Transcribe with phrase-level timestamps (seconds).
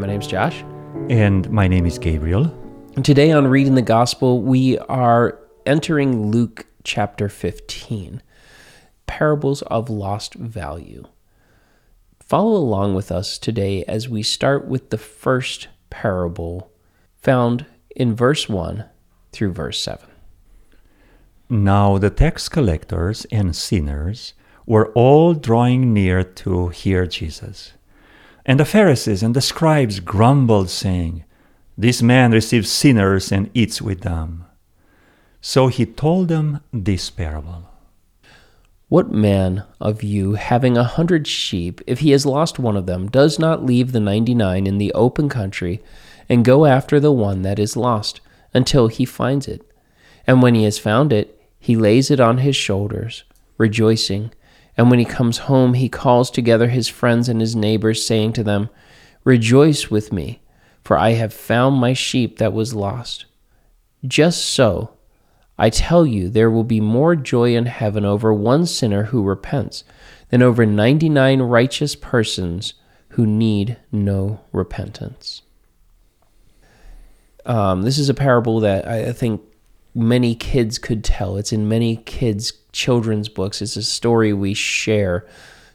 [0.00, 0.64] my name's Josh.
[1.10, 2.44] And my name is Gabriel.
[2.96, 8.22] And today on Reading the Gospel, we are entering Luke chapter 15
[9.06, 11.04] Parables of Lost Value.
[12.18, 16.72] Follow along with us today as we start with the first parable
[17.16, 18.86] found in verse 1
[19.32, 20.08] through verse 7.
[21.50, 24.32] Now the tax collectors and sinners
[24.64, 27.74] were all drawing near to hear Jesus.
[28.50, 31.22] And the Pharisees and the scribes grumbled, saying,
[31.78, 34.44] This man receives sinners and eats with them.
[35.40, 37.70] So he told them this parable.
[38.88, 43.08] What man of you, having a hundred sheep, if he has lost one of them,
[43.08, 45.80] does not leave the ninety nine in the open country
[46.28, 48.20] and go after the one that is lost
[48.52, 49.62] until he finds it?
[50.26, 53.22] And when he has found it, he lays it on his shoulders,
[53.58, 54.32] rejoicing.
[54.80, 58.42] And when he comes home, he calls together his friends and his neighbors, saying to
[58.42, 58.70] them,
[59.24, 60.40] Rejoice with me,
[60.82, 63.26] for I have found my sheep that was lost.
[64.06, 64.94] Just so,
[65.58, 69.84] I tell you, there will be more joy in heaven over one sinner who repents
[70.30, 72.72] than over 99 righteous persons
[73.08, 75.42] who need no repentance.
[77.44, 79.42] Um, this is a parable that I think
[79.94, 81.36] many kids could tell.
[81.36, 83.62] It's in many kids' children's books.
[83.62, 85.26] It's a story we share.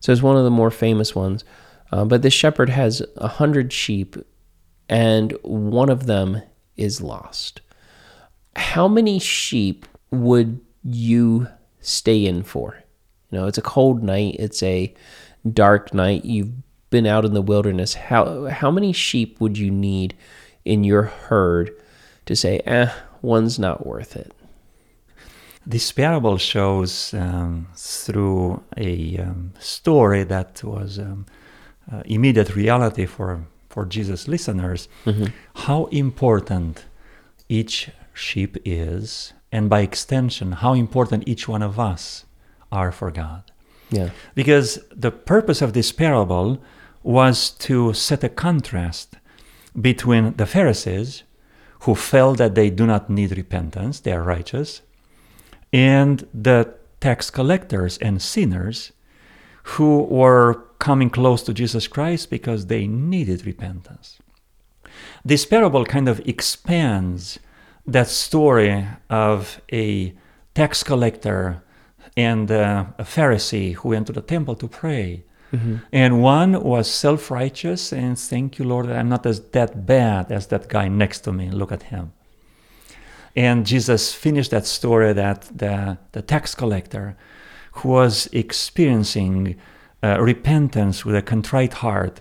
[0.00, 1.44] So it's one of the more famous ones.
[1.92, 4.16] Uh, but this shepherd has a hundred sheep,
[4.88, 6.42] and one of them
[6.76, 7.60] is lost
[8.56, 11.48] how many sheep would you
[11.80, 12.82] stay in for?
[13.30, 14.94] You know, it's a cold night, it's a
[15.50, 16.52] dark night, you've
[16.90, 17.94] been out in the wilderness.
[17.94, 20.14] How how many sheep would you need
[20.64, 21.70] in your herd
[22.26, 22.92] to say, eh,
[23.22, 24.32] one's not worth it?
[25.66, 31.26] This parable shows um, through a um, story that was um,
[31.90, 35.26] uh, immediate reality for for Jesus listeners mm-hmm.
[35.66, 36.84] how important
[37.48, 42.24] each sheep is, and by extension, how important each one of us
[42.70, 43.42] are for God.
[43.90, 44.10] Yeah.
[44.34, 46.62] Because the purpose of this parable
[47.02, 49.16] was to set a contrast
[49.80, 51.24] between the Pharisees,
[51.80, 54.82] who felt that they do not need repentance, they are righteous,
[55.74, 58.92] and the tax collectors and sinners
[59.74, 64.20] who were coming close to Jesus Christ because they needed repentance.
[65.24, 67.40] This parable kind of expands
[67.86, 70.14] that story of a
[70.54, 71.62] tax collector
[72.16, 75.24] and uh, a Pharisee who went to the temple to pray.
[75.52, 75.76] Mm-hmm.
[75.92, 80.30] And one was self righteous and thank you, Lord, that I'm not as that bad
[80.30, 81.50] as that guy next to me.
[81.50, 82.12] Look at him.
[83.36, 87.16] And Jesus finished that story that the, the tax collector
[87.72, 89.56] who was experiencing
[90.02, 92.20] uh, repentance with a contrite heart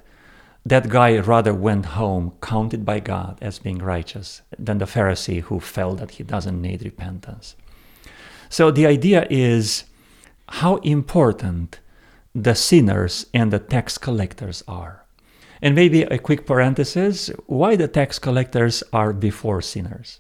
[0.66, 5.60] that guy rather went home counted by God as being righteous than the Pharisee who
[5.60, 7.56] felt that he doesn't need repentance.
[8.50, 9.84] So the idea is
[10.48, 11.80] how important
[12.34, 15.04] the sinners and the tax collectors are.
[15.62, 20.20] And maybe a quick parenthesis why the tax collectors are before sinners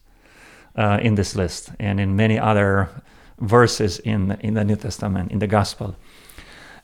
[0.75, 2.89] uh, in this list and in many other
[3.39, 5.95] verses in, in the New Testament, in the Gospel.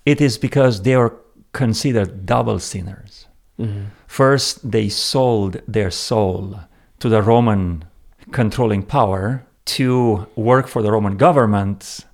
[0.05, 1.15] It is because they are
[1.53, 3.27] considered double sinners.
[3.59, 3.85] Mm-hmm.
[4.07, 6.59] First, they sold their soul
[6.99, 7.85] to the Roman
[8.31, 12.05] controlling power to work for the Roman government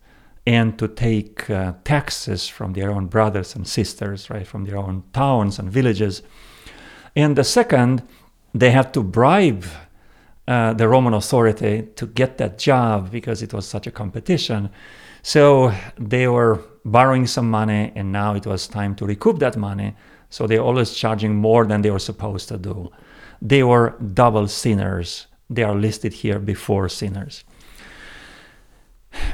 [0.48, 5.04] and to take uh, taxes from their own brothers and sisters, right, from their own
[5.14, 6.22] towns and villages.
[7.16, 8.04] And the second,
[8.54, 9.66] they had to bribe
[10.48, 14.70] uh, the Roman authority to get that job because it was such a competition.
[15.24, 19.96] So they were borrowing some money, and now it was time to recoup that money.
[20.30, 22.92] So they're always charging more than they were supposed to do.
[23.42, 25.28] They were double sinners.
[25.50, 27.44] They are listed here before sinners.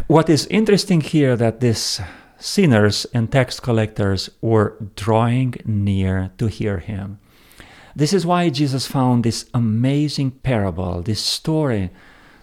[0.07, 1.99] What is interesting here that these
[2.37, 7.19] sinners and tax collectors were drawing near to hear him.
[7.95, 11.89] This is why Jesus found this amazing parable, this story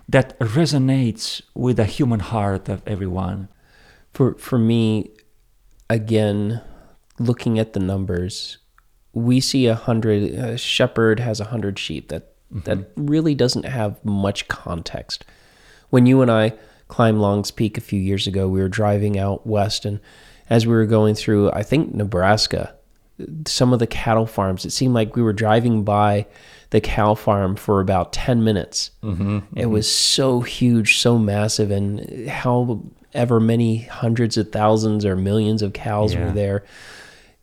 [0.08, 3.48] that resonates with the human heart of everyone.
[4.12, 5.10] For for me,
[5.90, 6.62] again,
[7.18, 8.58] looking at the numbers,
[9.12, 10.34] we see a hundred.
[10.34, 12.08] A shepherd has a hundred sheep.
[12.08, 12.60] That mm-hmm.
[12.60, 15.24] that really doesn't have much context.
[15.90, 16.54] When you and I
[16.88, 20.00] climbed Long's Peak a few years ago, we were driving out west, and
[20.50, 22.74] as we were going through, I think Nebraska,
[23.46, 26.26] some of the cattle farms, it seemed like we were driving by
[26.70, 28.90] the cow farm for about 10 minutes.
[29.02, 29.58] Mm-hmm, mm-hmm.
[29.58, 35.72] It was so huge, so massive, and however many hundreds of thousands or millions of
[35.72, 36.26] cows yeah.
[36.26, 36.64] were there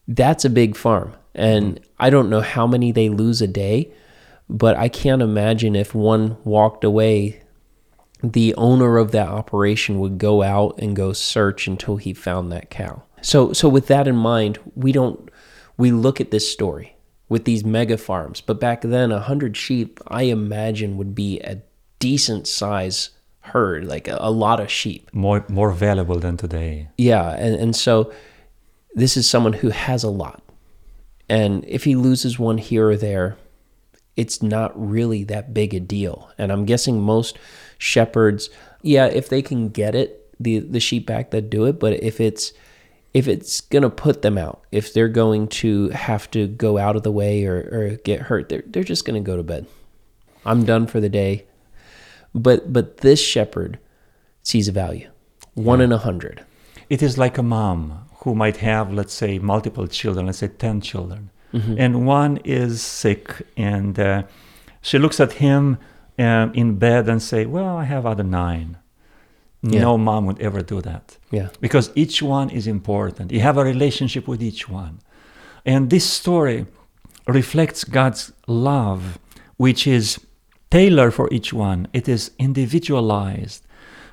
[0.07, 1.13] that's a big farm.
[1.33, 3.91] And I don't know how many they lose a day,
[4.49, 7.41] but I can't imagine if one walked away,
[8.23, 12.69] the owner of that operation would go out and go search until he found that
[12.69, 13.03] cow.
[13.21, 15.24] So so with that in mind, we don't
[15.77, 16.95] we look at this story
[17.27, 21.61] with these mega farms, but back then a 100 sheep I imagine would be a
[21.99, 25.09] decent size herd, like a, a lot of sheep.
[25.13, 26.89] More more valuable than today.
[26.97, 28.11] Yeah, and, and so
[28.93, 30.41] this is someone who has a lot.
[31.27, 33.37] And if he loses one here or there,
[34.15, 36.29] it's not really that big a deal.
[36.37, 37.37] And I'm guessing most
[37.77, 38.49] shepherds,
[38.81, 42.19] yeah, if they can get it, the the sheep back that do it, but if
[42.19, 42.53] it's
[43.15, 47.03] if it's gonna put them out, if they're going to have to go out of
[47.03, 49.65] the way or, or get hurt, they're they're just gonna go to bed.
[50.45, 51.45] I'm done for the day.
[52.33, 53.79] But but this shepherd
[54.43, 55.09] sees a value.
[55.53, 56.43] One in a hundred.
[56.89, 60.81] It is like a mom who might have, let's say, multiple children, let's say 10
[60.81, 61.29] children,
[61.79, 64.23] and one is sick, and uh,
[64.81, 65.77] she looks at him
[66.19, 68.77] um, in bed and say, "Well, I have other nine.
[69.73, 69.81] Yeah.
[69.81, 71.49] No mom would ever do that Yeah.
[71.59, 73.31] because each one is important.
[73.31, 74.99] You have a relationship with each one,
[75.65, 76.65] and this story
[77.27, 79.01] reflects God's love,
[79.57, 80.19] which is
[80.69, 81.87] tailored for each one.
[81.93, 83.61] It is individualized.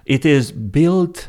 [0.07, 1.29] It is built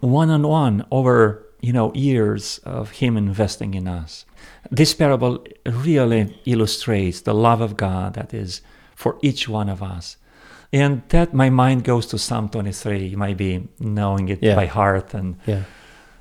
[0.00, 4.26] one on one over you know years of him investing in us
[4.70, 5.42] this parable
[5.86, 8.60] really illustrates the love of god that is
[8.94, 10.16] for each one of us
[10.72, 14.54] and that my mind goes to psalm 23 you might be knowing it Yeah.
[14.56, 15.62] by heart and Yeah.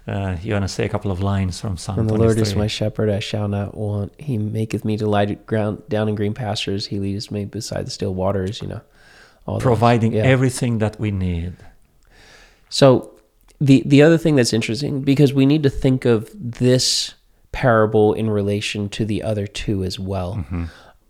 [0.08, 2.38] uh, you want to say a couple of lines from psalm And the 23 Lord
[2.48, 4.14] is my shepherd, I shall not want.
[4.20, 6.88] He maketh me to lie ground down in green pastures.
[6.88, 8.82] He leadeth me beside the still waters, you know.
[9.48, 10.24] All providing Yeah.
[10.24, 11.54] everything that we need
[12.70, 13.12] So
[13.62, 17.14] the the other thing that's interesting because we need to think of this
[17.52, 20.44] parable in relation to the other two as well.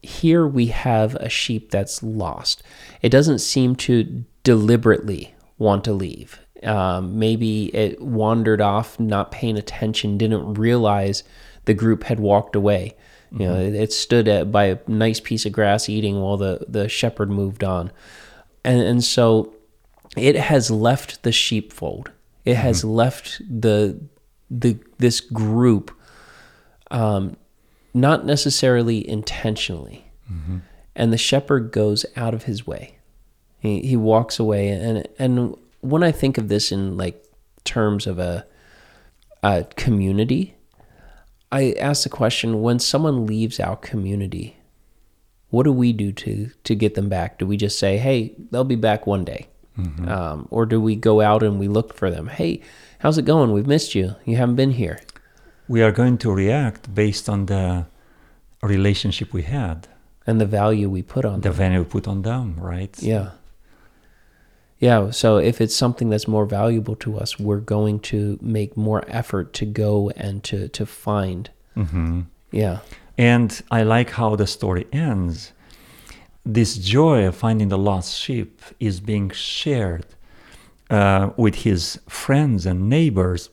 [0.06, 2.64] Here we have a sheep that's lost.
[3.02, 6.40] It doesn't seem to deliberately want to leave.
[6.64, 11.24] Um, maybe it wandered off, not paying attention, didn't realize
[11.66, 12.96] the group had walked away.
[13.32, 16.66] You know, it, it stood at, by a nice piece of grass eating while the,
[16.68, 17.92] the shepherd moved on.
[18.64, 19.54] And, and so
[20.16, 22.12] it has left the sheepfold.
[22.46, 24.00] It has left the
[24.52, 25.92] the this group,
[26.92, 27.36] um,
[27.96, 30.12] not necessarily intentionally,
[30.96, 32.98] and the shepherd goes out of his way.
[33.60, 37.24] He he walks away, and and when I think of this in like
[37.64, 38.46] terms of a
[39.42, 40.56] a community,
[41.52, 44.58] I ask the question: when someone leaves our community,
[45.50, 47.40] what do we do to to get them back?
[47.40, 49.48] Do we just say, "Hey, they'll be back one day,"
[50.10, 52.28] um, or do we go out and we look for them?
[52.28, 52.62] Hey,
[53.00, 53.54] how's it going?
[53.54, 54.16] We've missed you.
[54.26, 55.00] You haven't been here.
[55.68, 57.86] We are going to react based on the
[58.62, 59.88] relationship we had
[60.28, 61.58] And the value we put on the them.
[61.58, 63.30] value we put on them right Yeah.
[64.80, 65.12] Yeah.
[65.12, 69.54] So if it's something that's more valuable to us, we're going to make more effort
[69.54, 71.50] to go and to to find.
[71.76, 72.22] Mm-hmm.
[72.52, 72.80] Yeah.
[73.18, 75.54] And I like how the story ends.
[76.44, 80.06] This joy of finding the lost sheep is being shared
[80.90, 83.50] uh, with his friends and neighbors,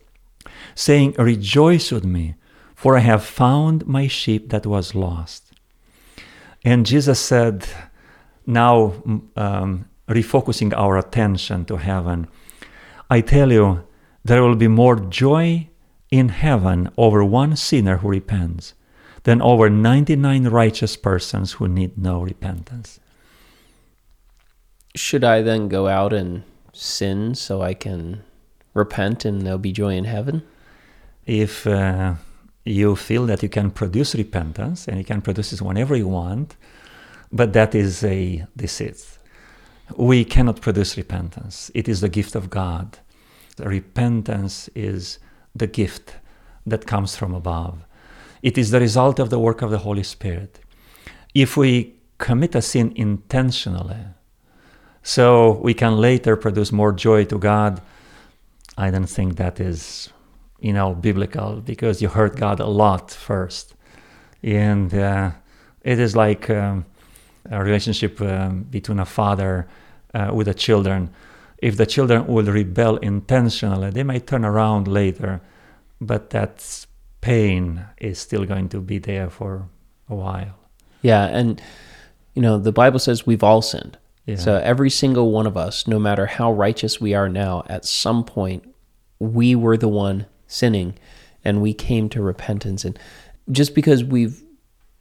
[0.74, 2.34] saying, Rejoice with me,
[2.74, 5.52] for I have found my sheep that was lost.
[6.64, 7.66] And Jesus said,
[8.46, 8.94] now
[9.36, 12.28] um, refocusing our attention to heaven,
[13.10, 13.84] I tell you,
[14.24, 15.68] there will be more joy
[16.10, 18.74] in heaven over one sinner who repents
[19.24, 23.00] than over 99 righteous persons who need no repentance.
[24.94, 26.42] Should I then go out and
[26.72, 28.22] sin so I can
[28.74, 30.42] repent and there'll be joy in heaven?
[31.26, 32.14] If uh,
[32.64, 36.56] you feel that you can produce repentance and you can produce it whenever you want,
[37.30, 39.18] but that is a deceit.
[39.96, 41.70] We cannot produce repentance.
[41.74, 42.98] It is the gift of God.
[43.56, 45.18] The repentance is
[45.54, 46.16] the gift
[46.66, 47.84] that comes from above.
[48.42, 50.60] It is the result of the work of the Holy Spirit.
[51.34, 54.04] If we commit a sin intentionally,
[55.02, 57.80] so we can later produce more joy to God,
[58.78, 60.10] I don't think that is,
[60.62, 63.74] you know, biblical because you hurt God a lot first,
[64.42, 65.32] and uh,
[65.82, 66.86] it is like um,
[67.50, 69.66] a relationship um, between a father
[70.14, 71.10] uh, with the children.
[71.58, 75.40] If the children will rebel intentionally, they might turn around later,
[76.00, 76.86] but that
[77.20, 79.68] pain is still going to be there for
[80.08, 80.54] a while.
[81.02, 81.60] Yeah, and
[82.34, 83.98] you know, the Bible says we've all sinned.
[84.26, 84.36] Yeah.
[84.36, 88.22] So every single one of us, no matter how righteous we are now, at some
[88.22, 88.72] point
[89.18, 90.94] we were the one sinning
[91.44, 92.98] and we came to repentance and
[93.50, 94.42] just because we've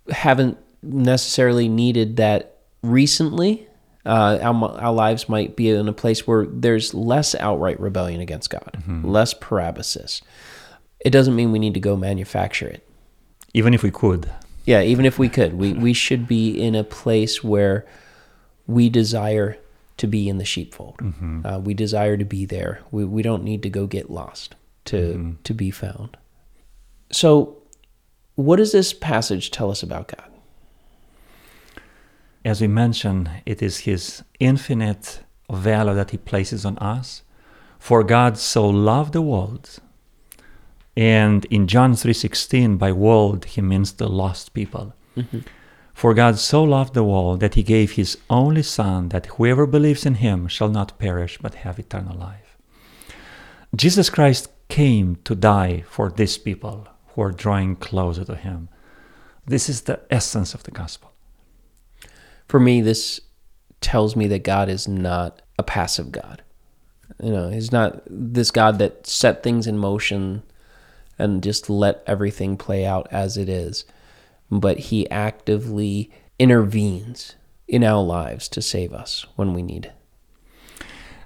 [0.10, 3.68] haven't necessarily needed that recently,
[4.06, 8.50] uh, our, our lives might be in a place where there's less outright rebellion against
[8.50, 10.22] God, less parabasis.
[11.00, 12.88] It doesn't mean we need to go manufacture it.
[13.54, 14.30] Even if we could.
[14.66, 17.86] Yeah, even if we could, we, we should be in a place where
[18.68, 19.58] we desire
[19.98, 21.00] to be in the sheepfold.
[21.46, 22.80] Uh, we desire to be there.
[22.92, 25.32] We, we don't need to go get lost to, mm-hmm.
[25.44, 26.18] to be found.
[27.12, 27.58] So,
[28.36, 30.32] what does this passage tell us about God?
[32.44, 37.24] As we mentioned, it is His infinite value that He places on us.
[37.82, 39.80] For God so loved the world.
[40.96, 44.94] And in John 3:16, by world he means the lost people.
[45.18, 45.40] Mm-hmm.
[45.94, 50.06] For God so loved the world that he gave his only Son, that whoever believes
[50.06, 52.56] in him shall not perish but have eternal life.
[53.76, 58.70] Jesus Christ came to die for these people who are drawing closer to him.
[59.46, 61.12] This is the essence of the gospel.
[62.48, 63.20] For me, this
[63.82, 66.42] tells me that God is not a passive God.
[67.22, 70.42] You know, He's not this God that set things in motion
[71.20, 73.84] and just let everything play out as it is,
[74.50, 77.36] but He actively intervenes
[77.68, 79.92] in our lives to save us when we need.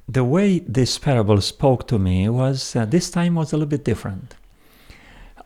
[0.07, 3.83] The way this parable spoke to me was uh, this time was a little bit
[3.83, 4.35] different.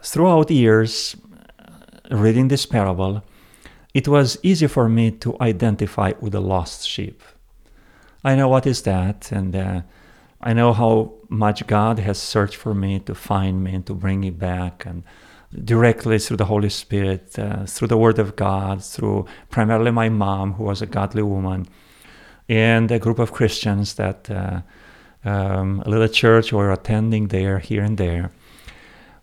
[0.04, 1.16] Throughout years
[1.58, 3.24] uh, reading this parable,
[3.94, 7.22] it was easy for me to identify with the lost sheep.
[8.24, 9.82] I know what is that, and uh,
[10.42, 14.20] I know how much God has searched for me to find me and to bring
[14.20, 15.04] me back, and
[15.64, 20.54] directly through the Holy Spirit, uh, through the Word of God, through primarily my mom,
[20.54, 21.68] who was a godly woman,
[22.50, 24.62] and a group of Christians that uh,
[25.24, 28.32] um, a little church were attending there, here and there.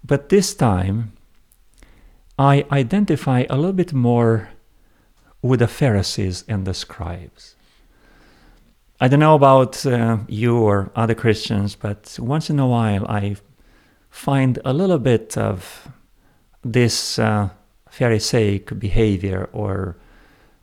[0.05, 1.13] But this time,
[2.39, 4.51] I identify a little bit more
[5.43, 7.57] with the Pharisees and the scribes.
[9.01, 13.37] I don't know about uh, you or other Christians, but once in a while I
[14.09, 15.89] find a little bit of
[16.63, 17.51] this uh,
[17.91, 19.97] Pharisaic behavior or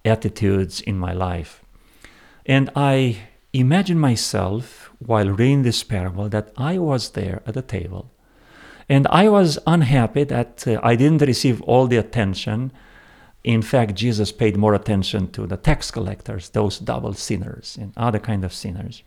[0.06, 1.63] attitudes in my life.
[2.46, 3.20] And I
[3.54, 8.14] imagine myself while reading this parable that I was there at the table
[8.90, 12.72] and I was unhappy that uh, I didn't receive all the attention.
[13.44, 18.20] In fact, Jesus paid more attention to the tax collectors, those double sinners and other
[18.20, 19.04] kind of sinners.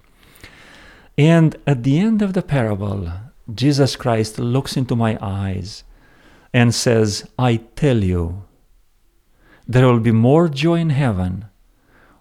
[1.18, 3.10] And at the end of the parable,
[3.52, 5.84] Jesus Christ looks into my eyes
[6.52, 8.44] and says, I tell you,
[9.66, 11.46] there will be more joy in heaven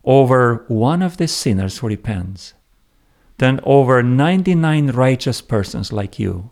[0.05, 2.53] over one of the sinners who repents
[3.37, 6.51] than over 99 righteous persons like you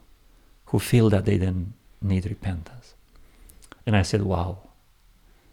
[0.65, 2.95] who feel that they didn't need repentance.
[3.85, 4.69] And I said, Wow.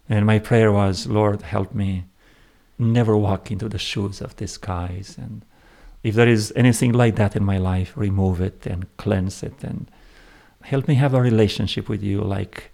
[0.08, 2.06] And my prayer was, Lord, help me
[2.78, 5.16] never walk into the shoes of these guys.
[5.16, 5.44] And
[6.02, 9.62] if there is anything like that in my life, remove it and cleanse it.
[9.62, 9.88] And
[10.62, 12.72] help me have a relationship with you like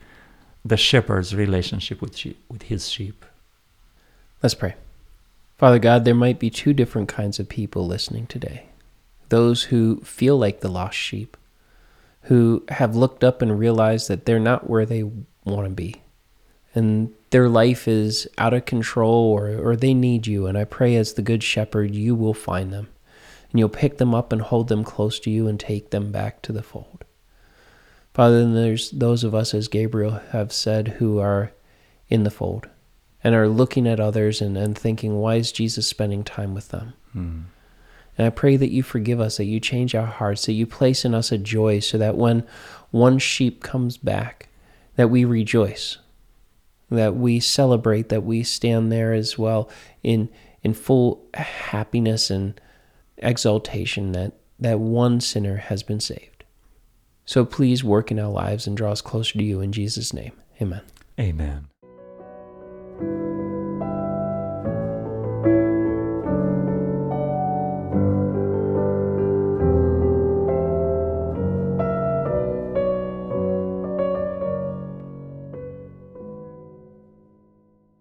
[0.64, 3.24] the shepherd's relationship with, with his sheep.
[4.42, 4.76] Let's pray.
[5.58, 8.66] Father God, there might be two different kinds of people listening today
[9.28, 11.36] those who feel like the lost sheep,
[12.22, 15.02] who have looked up and realized that they're not where they
[15.44, 15.96] want to be,
[16.74, 20.46] and their life is out of control or, or they need you.
[20.46, 22.88] And I pray, as the Good Shepherd, you will find them
[23.50, 26.42] and you'll pick them up and hold them close to you and take them back
[26.42, 27.04] to the fold.
[28.14, 31.52] Father, there's those of us, as Gabriel have said, who are
[32.08, 32.68] in the fold
[33.24, 36.94] and are looking at others and, and thinking, why is Jesus spending time with them?
[37.12, 37.40] Hmm.
[38.18, 41.04] And I pray that you forgive us, that you change our hearts, that you place
[41.04, 42.46] in us a joy so that when
[42.90, 44.48] one sheep comes back,
[44.96, 45.98] that we rejoice,
[46.90, 49.68] that we celebrate, that we stand there as well
[50.02, 50.28] in
[50.62, 52.60] in full happiness and
[53.18, 56.44] exaltation that that one sinner has been saved.
[57.24, 60.32] So please work in our lives and draw us closer to you in Jesus' name.
[60.60, 60.82] Amen.
[61.18, 61.68] Amen.
[62.98, 63.45] Thank you.